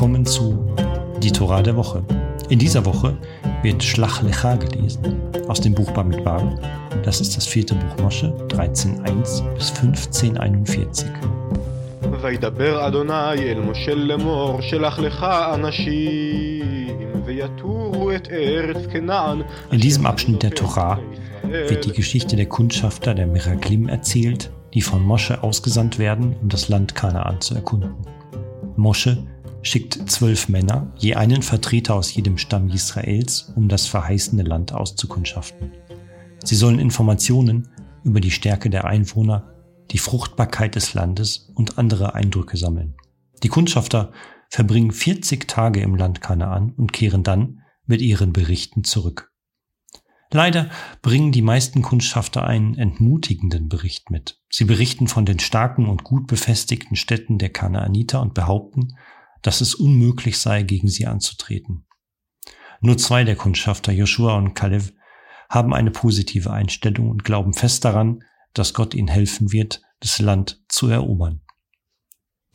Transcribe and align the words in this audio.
Willkommen 0.00 0.24
zu 0.24 0.74
Die 1.18 1.30
Torah 1.30 1.60
der 1.60 1.76
Woche. 1.76 2.02
In 2.48 2.58
dieser 2.58 2.86
Woche 2.86 3.14
wird 3.62 3.84
Schlach 3.84 4.22
Lecha 4.22 4.56
gelesen 4.56 5.20
aus 5.48 5.60
dem 5.60 5.74
Buch 5.74 5.90
Bamidbar. 5.90 6.58
Das 7.04 7.20
ist 7.20 7.36
das 7.36 7.46
vierte 7.46 7.74
Buch 7.74 8.02
Mosche, 8.02 8.32
13.1 8.48 9.54
bis 9.54 9.72
15.41. 9.72 11.04
וידבר 12.22 12.86
אדוני 12.88 13.38
אל 13.38 13.60
משה 13.60 13.94
לאמור, 13.94 14.60
שלח 14.62 14.98
לך 14.98 15.26
אנשים, 15.54 16.96
ויתורו 17.26 18.10
את 18.10 18.28
ארץ 18.28 18.86
כנען. 18.92 19.42
In 19.72 19.80
diesem 19.80 20.06
Abschnitt 20.06 20.42
der 20.42 20.52
Torah 20.52 20.98
wird 21.42 21.84
die 21.84 21.92
Geschichte 21.92 22.36
der 22.36 22.46
Kundschafter 22.46 23.12
der 23.12 23.26
Meraglim 23.26 23.88
erzählt, 23.90 24.50
die 24.72 24.80
von 24.80 25.02
Mosche 25.02 25.42
ausgesandt 25.42 25.98
werden, 25.98 26.34
um 26.40 26.48
das 26.48 26.70
Land 26.70 26.94
Kanaan 26.94 27.42
zu 27.42 27.54
erkunden. 27.54 27.94
Mosche 28.76 29.18
schickt 29.63 30.09
zwölf 30.09 30.49
Männer, 30.49 30.91
je 30.97 31.15
einen 31.15 31.41
Vertreter 31.41 31.95
aus 31.95 32.13
jedem 32.13 32.37
Stamm 32.37 32.69
Israels, 32.69 33.51
um 33.55 33.67
das 33.67 33.87
verheißene 33.87 34.43
Land 34.43 34.73
auszukundschaften. 34.73 35.71
Sie 36.43 36.55
sollen 36.55 36.79
Informationen 36.79 37.69
über 38.03 38.19
die 38.19 38.31
Stärke 38.31 38.69
der 38.69 38.85
Einwohner, 38.85 39.53
die 39.91 39.99
Fruchtbarkeit 39.99 40.75
des 40.75 40.93
Landes 40.93 41.51
und 41.53 41.77
andere 41.77 42.15
Eindrücke 42.15 42.57
sammeln. 42.57 42.95
Die 43.43 43.49
Kundschafter 43.49 44.11
verbringen 44.49 44.91
40 44.91 45.47
Tage 45.47 45.81
im 45.81 45.95
Land 45.95 46.21
Kanaan 46.21 46.73
und 46.75 46.93
kehren 46.93 47.23
dann 47.23 47.61
mit 47.85 48.01
ihren 48.01 48.33
Berichten 48.33 48.83
zurück. 48.83 49.31
Leider 50.33 50.69
bringen 51.01 51.33
die 51.33 51.41
meisten 51.41 51.81
Kundschafter 51.81 52.45
einen 52.45 52.75
entmutigenden 52.75 53.67
Bericht 53.67 54.09
mit. 54.11 54.39
Sie 54.49 54.63
berichten 54.63 55.07
von 55.07 55.25
den 55.25 55.39
starken 55.39 55.89
und 55.89 56.05
gut 56.05 56.27
befestigten 56.27 56.95
Städten 56.95 57.37
der 57.37 57.49
Kanaaniter 57.49 58.21
und 58.21 58.33
behaupten, 58.33 58.95
dass 59.41 59.61
es 59.61 59.75
unmöglich 59.75 60.37
sei, 60.37 60.63
gegen 60.63 60.87
sie 60.87 61.07
anzutreten. 61.07 61.85
Nur 62.81 62.97
zwei 62.97 63.23
der 63.23 63.35
Kundschafter, 63.35 63.91
Joshua 63.91 64.37
und 64.37 64.53
Kalev, 64.53 64.93
haben 65.49 65.73
eine 65.73 65.91
positive 65.91 66.51
Einstellung 66.51 67.09
und 67.09 67.23
glauben 67.23 67.53
fest 67.53 67.85
daran, 67.85 68.23
dass 68.53 68.73
Gott 68.73 68.93
ihnen 68.93 69.07
helfen 69.07 69.51
wird, 69.51 69.81
das 69.99 70.19
Land 70.19 70.63
zu 70.67 70.87
erobern. 70.87 71.41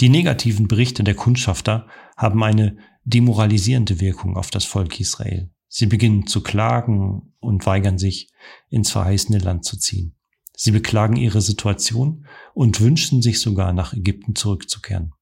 Die 0.00 0.08
negativen 0.08 0.68
Berichte 0.68 1.04
der 1.04 1.14
Kundschafter 1.14 1.86
haben 2.16 2.42
eine 2.42 2.76
demoralisierende 3.04 4.00
Wirkung 4.00 4.36
auf 4.36 4.50
das 4.50 4.64
Volk 4.64 4.98
Israel. 5.00 5.50
Sie 5.68 5.86
beginnen 5.86 6.26
zu 6.26 6.42
klagen 6.42 7.34
und 7.38 7.66
weigern 7.66 7.98
sich, 7.98 8.30
ins 8.68 8.90
verheißene 8.90 9.38
Land 9.38 9.64
zu 9.64 9.78
ziehen. 9.78 10.16
Sie 10.54 10.70
beklagen 10.70 11.16
ihre 11.16 11.40
Situation 11.40 12.26
und 12.54 12.80
wünschen 12.80 13.22
sich 13.22 13.40
sogar 13.40 13.72
nach 13.72 13.92
Ägypten 13.92 14.34
zurückzukehren. 14.34 15.12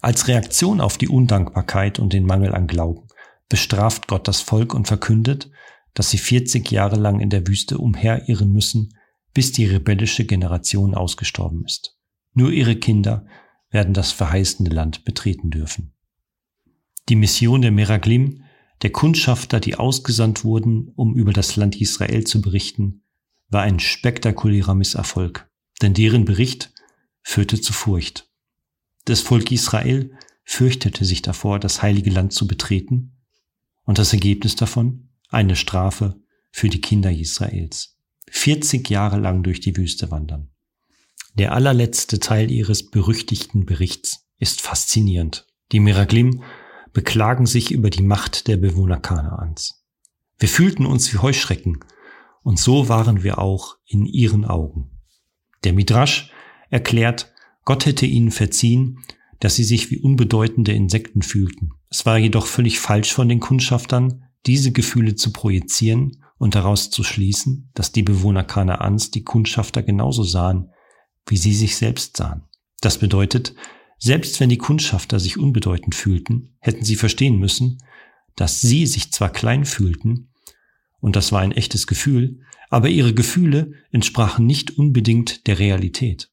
Als 0.00 0.28
Reaktion 0.28 0.80
auf 0.80 0.98
die 0.98 1.08
Undankbarkeit 1.08 1.98
und 1.98 2.12
den 2.12 2.24
Mangel 2.24 2.54
an 2.54 2.66
Glauben 2.66 3.08
bestraft 3.48 4.08
Gott 4.08 4.28
das 4.28 4.40
Volk 4.40 4.74
und 4.74 4.86
verkündet, 4.86 5.50
dass 5.94 6.10
sie 6.10 6.18
40 6.18 6.70
Jahre 6.70 6.96
lang 6.96 7.20
in 7.20 7.30
der 7.30 7.46
Wüste 7.46 7.78
umherirren 7.78 8.52
müssen, 8.52 8.96
bis 9.34 9.52
die 9.52 9.66
rebellische 9.66 10.24
Generation 10.24 10.94
ausgestorben 10.94 11.64
ist. 11.64 11.98
Nur 12.34 12.50
ihre 12.50 12.76
Kinder 12.76 13.26
werden 13.70 13.94
das 13.94 14.12
verheißene 14.12 14.70
Land 14.70 15.04
betreten 15.04 15.50
dürfen. 15.50 15.94
Die 17.08 17.16
Mission 17.16 17.62
der 17.62 17.72
Meraglim 17.72 18.44
der 18.82 18.90
Kundschafter, 18.90 19.60
die 19.60 19.76
ausgesandt 19.76 20.44
wurden, 20.44 20.92
um 20.96 21.14
über 21.14 21.32
das 21.32 21.56
Land 21.56 21.80
Israel 21.80 22.24
zu 22.24 22.40
berichten, 22.40 23.04
war 23.48 23.62
ein 23.62 23.78
spektakulärer 23.78 24.74
Misserfolg, 24.74 25.48
denn 25.82 25.94
deren 25.94 26.24
Bericht 26.24 26.72
führte 27.22 27.60
zu 27.60 27.72
Furcht. 27.72 28.31
Das 29.04 29.20
Volk 29.20 29.50
Israel 29.50 30.16
fürchtete 30.44 31.04
sich 31.04 31.22
davor, 31.22 31.58
das 31.58 31.82
heilige 31.82 32.10
Land 32.10 32.32
zu 32.32 32.46
betreten, 32.46 33.16
und 33.84 33.98
das 33.98 34.12
Ergebnis 34.12 34.54
davon 34.54 35.08
eine 35.28 35.56
Strafe 35.56 36.20
für 36.50 36.68
die 36.68 36.80
Kinder 36.80 37.10
Israels. 37.10 37.96
40 38.30 38.88
Jahre 38.88 39.18
lang 39.18 39.42
durch 39.42 39.60
die 39.60 39.76
Wüste 39.76 40.10
wandern. 40.10 40.50
Der 41.34 41.52
allerletzte 41.52 42.20
Teil 42.20 42.50
ihres 42.50 42.90
berüchtigten 42.90 43.64
Berichts 43.64 44.26
ist 44.38 44.60
faszinierend. 44.60 45.46
Die 45.72 45.80
Miraglim 45.80 46.42
beklagen 46.92 47.46
sich 47.46 47.70
über 47.70 47.90
die 47.90 48.02
Macht 48.02 48.48
der 48.48 48.58
Bewohner 48.58 49.00
Kanaans. 49.00 49.84
Wir 50.38 50.48
fühlten 50.48 50.86
uns 50.86 51.12
wie 51.12 51.18
Heuschrecken, 51.18 51.80
und 52.42 52.58
so 52.58 52.88
waren 52.88 53.22
wir 53.22 53.38
auch 53.38 53.76
in 53.86 54.04
ihren 54.04 54.44
Augen. 54.44 54.90
Der 55.64 55.72
Midrash 55.72 56.32
erklärt, 56.70 57.31
Gott 57.64 57.86
hätte 57.86 58.06
ihnen 58.06 58.30
verziehen, 58.30 58.98
dass 59.40 59.56
sie 59.56 59.64
sich 59.64 59.90
wie 59.90 59.98
unbedeutende 59.98 60.72
Insekten 60.72 61.22
fühlten. 61.22 61.70
Es 61.90 62.06
war 62.06 62.18
jedoch 62.18 62.46
völlig 62.46 62.78
falsch 62.78 63.12
von 63.12 63.28
den 63.28 63.40
Kundschaftern, 63.40 64.24
diese 64.46 64.72
Gefühle 64.72 65.14
zu 65.14 65.32
projizieren 65.32 66.22
und 66.38 66.54
daraus 66.54 66.90
zu 66.90 67.04
schließen, 67.04 67.70
dass 67.74 67.92
die 67.92 68.02
Bewohner 68.02 68.44
Kanaans 68.44 69.10
die 69.10 69.22
Kundschafter 69.22 69.82
genauso 69.82 70.24
sahen, 70.24 70.70
wie 71.26 71.36
sie 71.36 71.54
sich 71.54 71.76
selbst 71.76 72.16
sahen. 72.16 72.42
Das 72.80 72.98
bedeutet, 72.98 73.54
selbst 73.98 74.40
wenn 74.40 74.48
die 74.48 74.58
Kundschafter 74.58 75.20
sich 75.20 75.38
unbedeutend 75.38 75.94
fühlten, 75.94 76.56
hätten 76.58 76.84
sie 76.84 76.96
verstehen 76.96 77.38
müssen, 77.38 77.78
dass 78.34 78.60
sie 78.60 78.86
sich 78.86 79.12
zwar 79.12 79.30
klein 79.30 79.64
fühlten, 79.64 80.30
und 80.98 81.14
das 81.14 81.30
war 81.30 81.40
ein 81.40 81.52
echtes 81.52 81.86
Gefühl, 81.86 82.40
aber 82.70 82.88
ihre 82.88 83.12
Gefühle 83.14 83.74
entsprachen 83.90 84.46
nicht 84.46 84.78
unbedingt 84.78 85.46
der 85.46 85.58
Realität. 85.58 86.31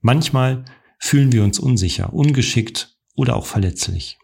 Manchmal 0.00 0.64
fühlen 0.98 1.32
wir 1.32 1.44
uns 1.44 1.58
unsicher, 1.58 2.12
ungeschickt 2.12 2.96
oder 3.14 3.36
auch 3.36 3.46
verletzlich. 3.46 4.18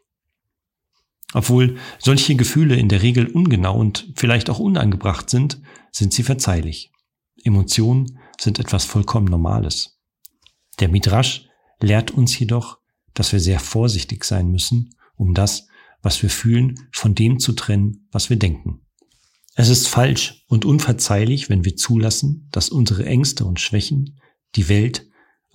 Obwohl 1.34 1.76
solche 1.98 2.36
Gefühle 2.36 2.76
in 2.76 2.88
der 2.88 3.02
Regel 3.02 3.26
ungenau 3.26 3.78
und 3.78 4.12
vielleicht 4.16 4.48
auch 4.48 4.58
unangebracht 4.58 5.28
sind, 5.28 5.60
sind 5.90 6.12
sie 6.12 6.22
verzeihlich. 6.22 6.92
Emotionen 7.44 8.18
sind 8.40 8.58
etwas 8.58 8.84
vollkommen 8.84 9.26
Normales. 9.26 9.98
Der 10.80 10.88
Midrash 10.88 11.48
lehrt 11.80 12.10
uns 12.10 12.38
jedoch, 12.38 12.78
dass 13.14 13.32
wir 13.32 13.40
sehr 13.40 13.60
vorsichtig 13.60 14.24
sein 14.24 14.48
müssen, 14.48 14.94
um 15.16 15.34
das, 15.34 15.68
was 16.02 16.22
wir 16.22 16.30
fühlen, 16.30 16.88
von 16.92 17.14
dem 17.14 17.38
zu 17.38 17.52
trennen, 17.52 18.08
was 18.12 18.30
wir 18.30 18.38
denken. 18.38 18.86
Es 19.54 19.68
ist 19.70 19.88
falsch 19.88 20.44
und 20.48 20.64
unverzeihlich, 20.64 21.48
wenn 21.48 21.64
wir 21.64 21.76
zulassen, 21.76 22.48
dass 22.52 22.68
unsere 22.68 23.06
Ängste 23.06 23.46
und 23.46 23.58
Schwächen 23.58 24.20
die 24.54 24.68
Welt 24.68 25.05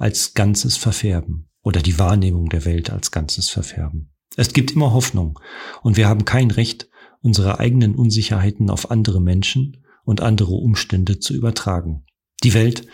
als 0.02 0.34
Ganzes 0.34 0.78
verfärben 0.78 1.48
oder 1.62 1.82
die 1.82 2.00
Wahrnehmung 2.00 2.50
der 2.50 2.66
Welt 2.66 2.90
als 2.90 3.12
Ganzes 3.12 3.50
verfärben. 3.50 4.12
Es 4.36 4.52
gibt 4.52 4.72
immer 4.72 4.94
Hoffnung 4.94 5.40
und 5.84 5.96
wir 5.96 6.08
haben 6.08 6.26
kein 6.26 6.50
Recht, 6.50 6.90
unsere 7.22 7.60
eigenen 7.60 7.94
Unsicherheiten 7.94 8.72
auf 8.72 8.90
andere 8.90 9.22
Menschen 9.22 9.86
und 10.04 10.22
andere 10.22 10.54
Umstände 10.54 11.20
zu 11.20 11.36
übertragen. 11.36 12.04
Die 12.44 12.56
Welt 12.56 12.88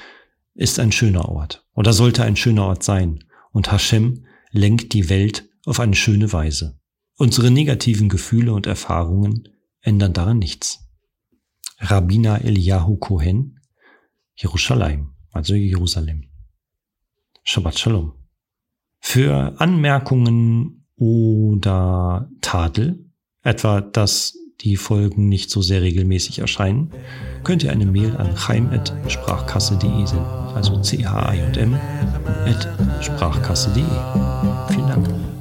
ist 0.53 0.79
ein 0.79 0.91
schöner 0.91 1.29
Ort 1.29 1.65
oder 1.73 1.93
sollte 1.93 2.23
ein 2.23 2.35
schöner 2.35 2.65
Ort 2.65 2.83
sein 2.83 3.23
und 3.51 3.71
Hashem 3.71 4.25
lenkt 4.51 4.91
die 4.91 5.07
Welt 5.07 5.47
auf 5.65 5.79
eine 5.79 5.95
schöne 5.95 6.33
Weise. 6.33 6.77
Unsere 7.15 7.51
negativen 7.51 8.09
Gefühle 8.09 8.51
und 8.53 8.67
Erfahrungen 8.67 9.47
ändern 9.79 10.11
daran 10.11 10.39
nichts. 10.39 10.89
Rabbiner 11.79 12.43
Eliyahu 12.43 12.97
Cohen, 12.97 13.61
Jerusalem, 14.35 15.13
also 15.31 15.53
Jerusalem. 15.53 16.27
Shabbat 17.49 17.79
Shalom. 17.79 18.11
Für 18.99 19.53
Anmerkungen 19.61 20.85
oder 20.97 22.29
Tadel, 22.41 23.05
etwa 23.41 23.79
dass 23.79 24.37
die 24.59 24.75
Folgen 24.75 25.29
nicht 25.29 25.49
so 25.49 25.61
sehr 25.61 25.81
regelmäßig 25.81 26.39
erscheinen, 26.39 26.91
könnt 27.45 27.63
ihr 27.63 27.71
eine 27.71 27.85
Mail 27.85 28.17
an 28.17 28.35
chaim.sprachkasse.de 28.35 30.05
senden. 30.05 30.25
Also 30.55 30.81
c 30.81 31.05
h 31.05 31.33
i 31.35 31.39
m 31.39 31.77
sprachkasse.de. 32.99 33.85
Vielen 34.67 34.87
Dank. 34.87 35.36